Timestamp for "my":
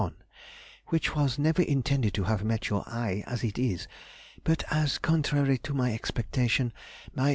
5.75-5.93, 7.13-7.25